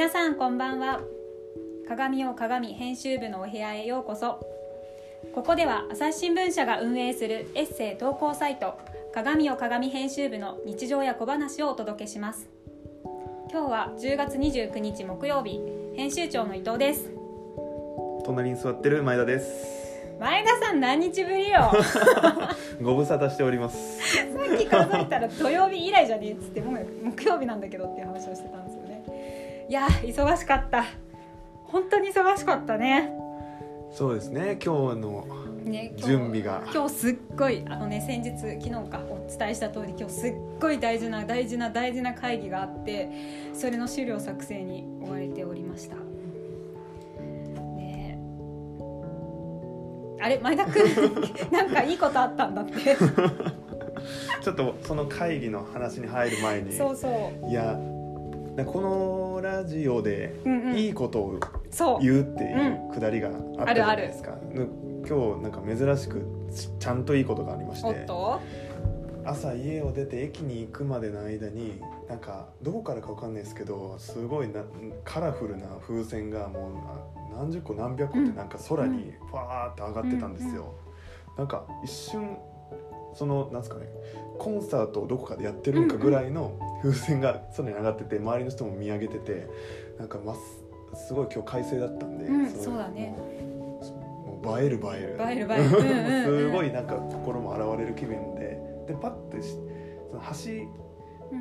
[0.00, 1.02] 皆さんこんばんは。
[1.86, 4.40] 鏡を鏡編集部のお部屋へようこそ。
[5.34, 8.78] ここでは朝日新聞社が運営するエッセイ投稿サイト
[9.12, 12.48] 鏡を鏡編集部の日常や小話をお届けします。
[13.52, 15.60] 今日は10月29日木曜日
[15.94, 17.10] 編集長の伊藤です。
[18.24, 19.90] 隣に座ってる前田です。
[20.18, 21.70] 前田さん何日ぶりよ。
[22.80, 24.00] ご無沙汰しております。
[24.00, 24.24] さ
[24.54, 28.59] っき数えたら土曜日以来じゃねえっつってもう木曜日なんだけどっていう話をしてた
[29.70, 30.84] いや忙しかった。
[31.62, 33.08] 本当に忙しかったね。
[33.92, 34.58] そうですね。
[34.60, 35.28] 今日の
[35.96, 36.64] 準備が。
[36.74, 43.10] 今日すっごいあのね先日昨日かお伝えした通り今日すっごい大事な大事な大事な会議があって
[43.54, 45.94] それの資料作成に追われておりました。
[47.76, 48.18] ね。
[50.20, 50.82] あれ前田君
[51.52, 52.74] なんかいいことあったんだって。
[54.42, 56.72] ちょっとその会議の話に入る前に。
[56.72, 57.48] そうそう。
[57.48, 57.78] いや
[58.64, 60.76] このラジオでうんうん。
[60.76, 61.40] いいことを
[62.00, 64.68] 言うっていうくだりがあったじゃないですか、ぬ
[65.06, 68.06] 今日なんか珍しくちちゃんといいことがありまして。
[69.24, 74.62] 朝家を出て駅に行くまでの間になんかどこからかわかんないですけどすごいな
[75.04, 76.70] カラフルな風船がも
[77.30, 80.74] うな何十個何百個ってなんか空にファーって上がってたんですよ、
[81.36, 82.36] なんか一瞬
[83.14, 83.86] そのなんですかね
[84.38, 89.46] コンサートをどこかでやってるんかぐらいの風船が空に上がってて周りの人も見上げてて
[89.98, 90.40] なんかます
[91.06, 93.14] すごい今日快晴だったんで、うんそうだね。
[93.16, 95.18] もう映える映える。
[95.20, 95.64] 映える映える。
[95.64, 96.50] うんうんうん。
[96.50, 99.50] すごいなんか心も洗われる気分ででパッてし
[100.10, 100.22] その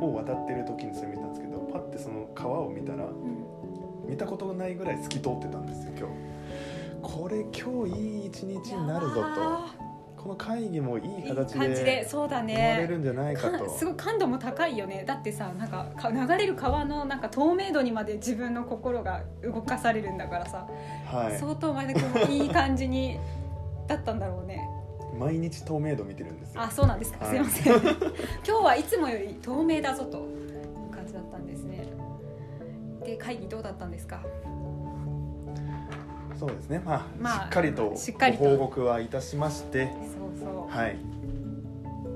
[0.00, 4.08] 橋を渡ってる時にそれ見たんですけどパッてその川を見たらうん。
[4.08, 6.14] 見たことがないぐらい透き通ってたんですよ今日。
[7.02, 9.81] これ今日いい一日になるぞと
[10.22, 13.64] この会議もいい形ででそうだ終われねるんじゃないかと。
[13.64, 15.04] かすごい感度も高いよね。
[15.04, 20.68] だってさなんかか流れる川のなんか透明度にまで自分の心が動かされるんだからさ、
[21.06, 21.38] はい。
[21.38, 23.18] 相当前田君もいい感じに
[23.88, 24.68] だったんだろうね。
[25.18, 26.62] 毎日透明度見てるんですよ。
[26.62, 27.44] あそうなんですか、はい。
[27.44, 27.96] すいません。
[28.46, 31.84] 今日はいつもより透明だぞという感じだったんですね。
[33.04, 34.22] で会議どうだったんですか？
[36.42, 36.82] そうですね。
[36.84, 38.42] まあ、まあしっかりとしっかりと。
[38.42, 39.86] ご報告はいたしまして。
[39.86, 40.76] そうそう。
[40.76, 40.96] はい。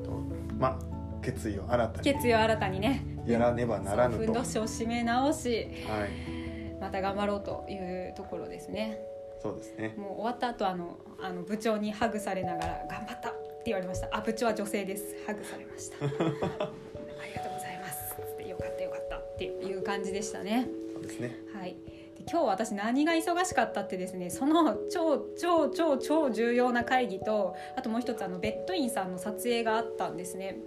[0.03, 0.11] と
[0.59, 2.13] まあ決意を新たに。
[2.13, 3.07] 決意を新たにね。
[3.25, 4.25] やらねばならぬと。
[4.25, 5.69] ふんどしを締め直し。
[5.89, 6.81] はい。
[6.81, 8.99] また頑張ろうというところですね。
[9.41, 9.95] そうですね。
[9.97, 14.09] もう終わった後あのあの部長にハグされながら「頑張った!」って言われました。
[14.11, 15.15] あ部長は女性です。
[15.25, 15.99] ハグされました。
[16.03, 18.17] ありがとうございます。
[18.43, 20.69] よかったよかったっていう感じでしたね。
[20.95, 21.37] そうですね。
[21.55, 21.77] はい。
[21.87, 21.96] で
[22.31, 30.59] 今日私何が忙しかったってですねその超超超超重要な会議とあともう一つあのベッドインさんの撮影があったんですね。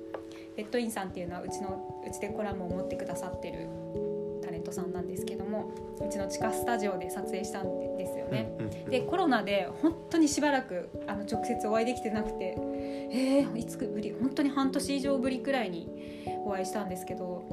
[0.56, 3.68] ベッドインさんっていうのはうちのうちでコラムを持ってくださってる
[4.44, 5.72] タレントさんなんですけども
[6.06, 8.52] うちの地下スタジオで撮影したんですよね、
[8.90, 12.58] でコロナで本当にしばらくあの直接お会いできてなくて
[13.12, 15.90] えー、いつぶり本当に半年以上ぶりくらいに
[16.46, 17.44] お会いしたんですけど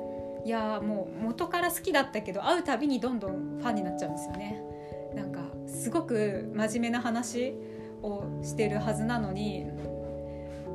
[0.47, 4.63] いやーもう元から好きだったけど会うたびにどんどんファンになっちゃうんですよね。
[5.13, 7.53] なんかすごく真面目な話
[8.01, 9.67] をしてるはずなのに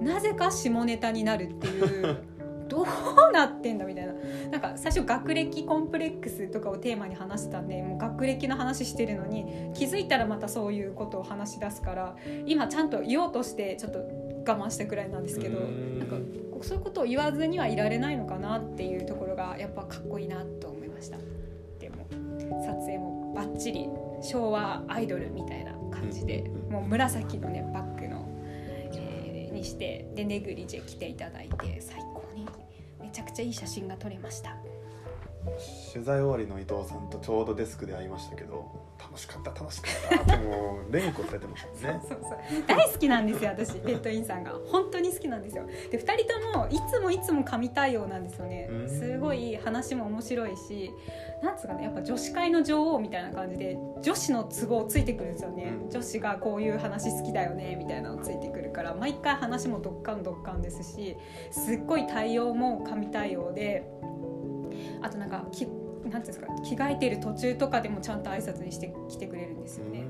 [0.01, 2.17] なぜか下ネタになるっていう
[2.67, 4.13] どうなってんだみたいな。
[4.51, 12.15] なんか最初学歴コンプレックスとかをテーマに話してたんでもう学歴の話してるのに気づいたらまたそういうことを話し出すから
[12.45, 15.99] 今ちゃんと言おうとしてちょっと我慢したくらいなんですけどん。
[15.99, 16.17] なんか
[16.63, 21.17] そういうことを言わずにはいられないのかなっていうところがやっぱかっこいいなと思いました。
[21.79, 22.07] でも
[22.61, 23.87] 撮影もバッチリ
[24.21, 28.27] 昭和アイドルみたいな感じでうんもう紫のねバッグの、
[28.93, 32.47] えーにしてでネグリジェ着ていただいて最高に
[32.99, 34.57] めちゃくちゃいい写真が撮れました。
[35.91, 38.71] 取材終わりの伊藤さんとちょうどデスクで会いましたけど
[39.11, 42.01] 楽しかった楽しかったってもう連呼されてましたね。
[42.07, 44.53] そうそう大好きなんですよ私ベッドインさんが。
[44.67, 45.65] 本当に好きなんですよ。
[45.91, 48.69] で2人ともいつもいつも神対応なんですよね。
[48.71, 48.89] うん。
[48.89, 50.91] すごい話も面白いし
[51.43, 55.89] なんつうかねやっぱ女子会の女王みたいな感じで女子の都合ついてくるんですよね、うん。
[55.89, 61.17] 女子がこういう話好きだよねみたいなのついてくるから毎回話もどっかんどっかんですし
[61.51, 63.83] すっごい対応も神対応で
[65.01, 65.67] あとなんかき
[66.11, 70.05] なんていうんですか着替えてる途中とかでもちゃんと挨拶にして来てくれるんですよね。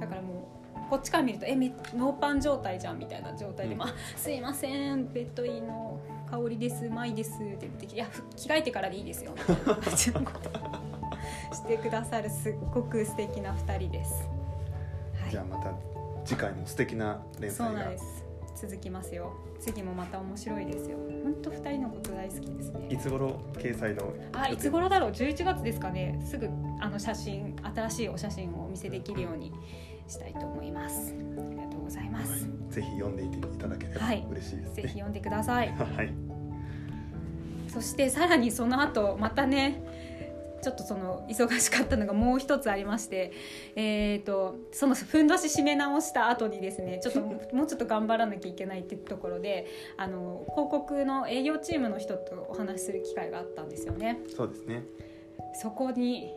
[0.00, 3.78] だからもうこっちから見るとえめノーパン状態じゃんみたいな状態で、うん。
[3.78, 6.00] もあすいませんベッドインの
[6.30, 14.28] 香りですうまいですって言っていやふ着替えてからでいいですよみたいな 感じのことをしてくださるすっごく素敵な二人です。
[15.20, 15.72] はい、じゃあまた
[16.24, 17.72] 次回も素敵な連載が。
[17.72, 18.23] そうなんです
[18.54, 19.32] 続きますよ。
[19.60, 20.98] 次もまた面白いですよ。
[21.22, 22.88] 本当二人のこと大好きですね。
[22.90, 26.22] いつ頃掲載のあいつ頃だろう？11月ですかね。
[26.28, 26.48] すぐ
[26.80, 29.52] あの写真新しいお写真をお見せできるように
[30.06, 31.14] したいと思います。
[31.14, 34.26] ありがとうございます、はいぜひ読んでいていただければはい。
[34.28, 34.92] 嬉しいですぜひね。
[34.94, 35.68] 読んでください。
[35.78, 36.12] はい。
[37.68, 39.80] そしてさらにその後またね
[40.64, 43.32] ちょっとその忙しかったのがもう一つありまして、
[43.76, 47.20] えー、とそのふんどし締め直した後にですねちょっと
[47.54, 49.66] もうちょっと頑張らなきゃいけないってところで
[49.98, 54.20] あの広告の営業チームの人とお話しする機会があったんですよね。
[54.34, 54.84] そうですね。
[55.60, 56.32] そこに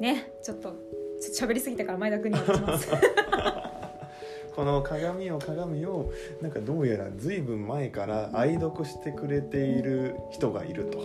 [0.00, 0.72] ねちょっと
[1.20, 2.88] ちょっと喋りすぎたから前田君に渡します。
[4.56, 6.10] この鏡を鏡を
[6.42, 10.98] なんかどうやらずいぶん前から愛読してくれている人がいると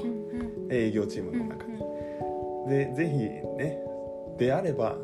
[0.72, 1.95] 営業チームうんの中に。
[2.68, 3.18] でぜひ
[3.58, 3.80] ね
[4.38, 4.98] であれば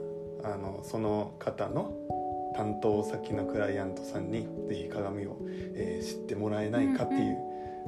[0.43, 1.93] あのその方の
[2.55, 5.37] 担当先のクライアントさんにぜひ鏡を、
[5.75, 7.37] えー知ってもらえないかっていう、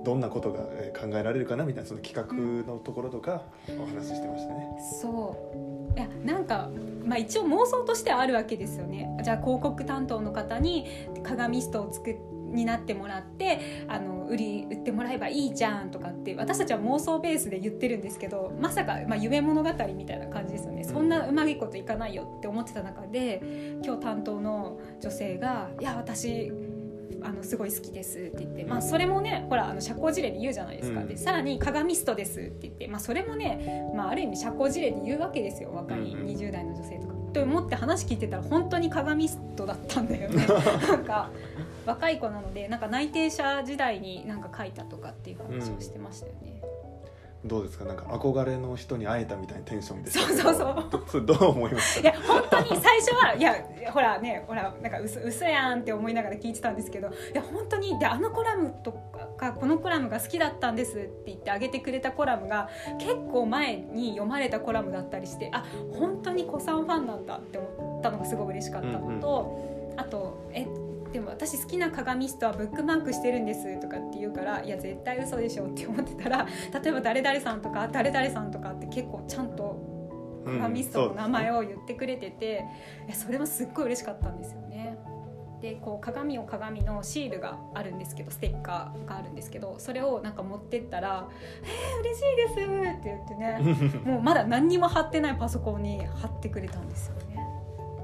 [0.05, 3.43] どんなことがえー考えられるかなみたいなその企画のところとか
[3.77, 4.67] お話ししてましたね。
[5.01, 5.35] そ
[5.95, 5.97] う。
[5.97, 6.69] いやなんか、
[7.03, 9.09] まあ、一応妄想としてはあるわけですよね。
[9.23, 10.85] じゃあ広告担当の方に
[11.23, 12.15] 鏡ストを作っ
[12.53, 20.83] になってもらってあの売り売ってもらえばいいじゃんとかって私たちは妄想ベースで言ってるんですけどまさか、まあ、夢物語みたいな感じですよね。
[20.83, 23.41] そんなうまいこといかないよって思ってた中で
[23.83, 26.51] 今日担当の女性が「いや私
[27.21, 31.07] あのすごい好きです」って言って、まあ、それもねほらあの社交辞令で言うじゃないですか、うん。
[31.07, 35.71] でさらに「鏡ストです」って言って、まあ、それもね、まあ、ある意味社交辞令で言うわけですよ。
[35.73, 36.27] 若いうんうん。
[36.27, 37.12] 20代の女性とか。
[37.33, 40.45] と思って話聞いてたら本当に鏡ストだったんだよね
[40.87, 41.29] なんか
[41.85, 46.61] 若い子なのでなんか内定者時代になんか書いたとかっていう話をしてましたよね。
[47.45, 47.85] どうですか？
[47.85, 53.53] なんか憧れの人に会えたみたいなテンションでそうそうどそれどう思いましいや本当に最初はいや
[53.91, 58.93] ほらねほらなんか嘘嘘やんって思いながら聞いてたんですけどいや本当にであのコラムと
[59.37, 62.69] かこのコラムが好きだったんですって言ってあげてくれたコラムが
[62.99, 65.65] 結構前に読まれたコラムだったりしてあ
[65.97, 70.65] 本当に子さんファンなんだって思ったのがすごい嬉しかったのと、あとえ
[71.13, 76.47] でも私好きな鏡ストはブックマークしてるんですとかって言うからいや絶対嘘でしょって思ってたら
[76.83, 79.93] 例えば誰々さんとか誰々さんとかって結構ちゃんと
[80.43, 82.65] た鏡ストの名前をを言ってくれてて、
[83.07, 84.97] えそれもすっごい嬉しかったんですよね。
[85.61, 91.29] でこう鏡を鏡のシールがあるんですけどステッカーがあるんですけどそれをなんか持ってったら
[91.63, 92.53] 「えー、嬉しいです」
[92.99, 97.37] って言ってね もうまだ何にも貼ってないパソコンに貼ってくれたんですよね。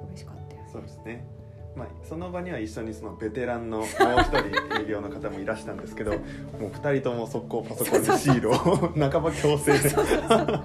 [0.07, 1.38] 嬉しかったよそうですね
[1.79, 3.95] まあ、その場には一緒にそのベテランのもう一
[4.27, 6.11] 人営業の方もいらしたんですけど
[6.59, 10.63] もう二人とも速攻パソコンにシールを半ば強制で貼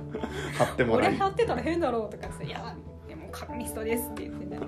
[0.72, 1.08] ってもらい。
[1.10, 2.74] 俺貼ってたら変だろうとかって「いや
[3.06, 4.58] でも鏡ストです」って言ってね。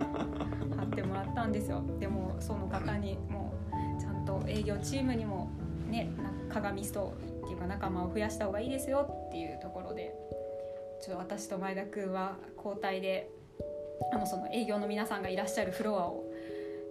[0.77, 1.83] 貼ってもらったんですよ。
[1.99, 3.53] でもその方にも
[3.99, 5.51] うちゃんと営業チームにも
[5.91, 10.15] ねな鏡ストっていうか仲間を増やした方がいいですよっていうところで
[11.03, 13.31] ちょっと私と前田君は交代で
[14.13, 16.25] あのその営業の皆さんがいらっしゃるフロアを、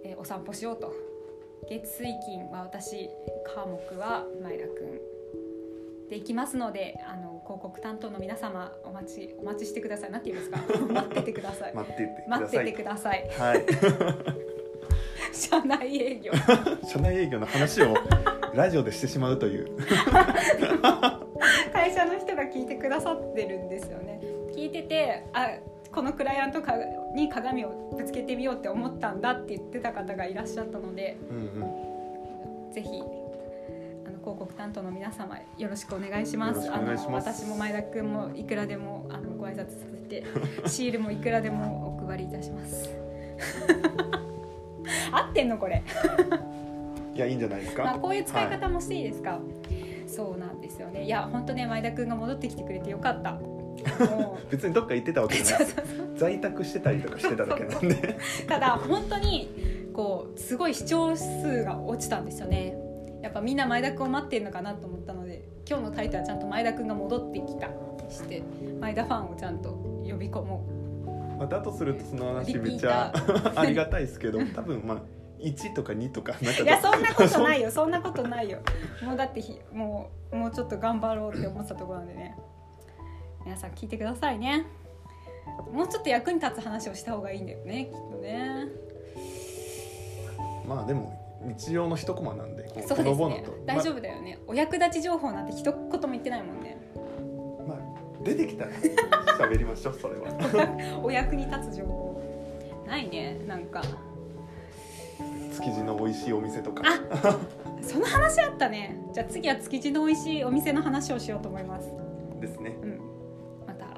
[0.04, 0.92] えーお散歩しようと。
[1.68, 3.08] 月水金は私
[3.54, 5.00] 科目は前田君
[6.08, 10.10] で行きますのであの広告担当の皆様お待ちお待ちしてください。
[10.12, 10.78] なんて言うんですか？
[10.92, 11.74] 待っててください。
[11.74, 13.28] 待っててく待っててください。
[13.38, 13.64] はい。
[15.34, 16.32] 社内営業。
[16.86, 17.94] 社内営業の話を
[18.54, 19.76] ラジオでしてしまうという。
[21.72, 24.20] 会社の人が聞いてくださってるんですよね。
[24.54, 25.48] 聞いててあ
[25.96, 26.74] このクライアントか
[27.14, 31.40] に鏡をぶつけてみようって思ったんだって言ってた方がいらっしゃったのでうんう
[32.70, 32.88] んぜひ
[34.06, 36.70] あの広告担当の皆様よろしくお願いします。
[36.70, 40.22] あの私も前田くんもいくらでもあのご挨拶させて
[40.68, 42.90] シールもいくらでもお配りいたします。
[45.10, 45.82] 合ってんのこれ。
[47.14, 49.40] いやいいんじゃないですか、まあこういう使い方もしていいですか？
[50.06, 51.04] そうなんですよね。
[51.04, 53.38] いや本当ね前田くんが戻ってきてくれてよかった。
[54.50, 55.68] 別にどっか行ってたわけじゃない。
[56.16, 58.18] 在宅してたりとかしてただけなんで。
[58.48, 62.76] ただ本当にこうすごい視聴数が落ちたんですよね。
[63.22, 67.68] やっぱみんな前田君を待ってるのかなと思ったので今日のタイトルはちゃんと前田君が戻ってきた
[68.06, 68.42] にして
[68.80, 69.70] 前田ファンをちゃんと
[70.08, 70.64] 呼び込も
[71.38, 73.12] まあだとするとその話めっちリゃ
[73.56, 74.98] ありがたいですけど多分まあ
[75.40, 77.70] 1とか2とかなんかういやそんなことないよ。
[77.70, 78.60] そんなことないよ。
[79.02, 82.36] もうだってひもうもうちょっと頑張ろうって思ってたところなんでね
[83.46, 84.66] 皆さん聞いてくださいね。
[85.72, 88.66] もうちょっと役に立つ話をした方がいいんだよねきっとね。
[90.66, 93.44] まあでも日常の一コマなんでこうそうですね。
[93.64, 96.76] 大丈夫だよね、お役立ち情報なんて一言も言ってないもんね。
[97.68, 98.72] まあ、まあ出てきたら
[99.38, 100.98] 喋りましょう それは。
[101.04, 102.20] お役に立つ情報。
[102.84, 103.80] ないねなんか。
[105.52, 106.82] 築地の美味しいお店とか。
[106.84, 107.38] あ
[107.80, 108.98] その話あったね。
[109.12, 112.06] じゃあ次は築地の美味しいお店の話をしようと思います。
[112.40, 112.76] ですね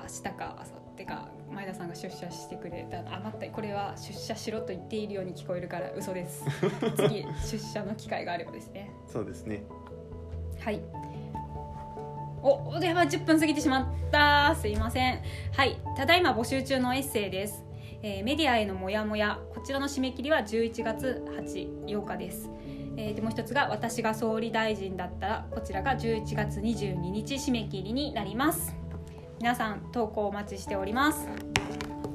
[0.08, 6.44] 明日か明後日か前田さんが出社してくれたあ待ってこれは出社しろと言っているように聞こえるから嘘です。
[6.96, 8.90] 次出社の機会があればですね。
[9.06, 9.62] そうですね。
[10.60, 10.80] はい。
[12.40, 14.54] おお電話10分過ぎてしまった。
[14.56, 15.20] すいません。
[15.52, 15.78] はい。
[15.94, 17.64] ただいま募集中のエッセイです、
[18.02, 19.38] えーメディアへのモヤモヤ。
[19.54, 22.50] こちらの締め切りは11月8 8日です。
[22.96, 28.74] えーでもう一つが私が総理大臣だったらこちらが11月22日締め切りになります
[29.38, 31.28] 皆さん投稿お待ちしております。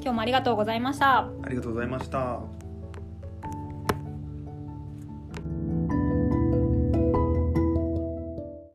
[0.02, 1.20] 今日もありがとうございました。
[1.20, 2.63] ありがとうございました。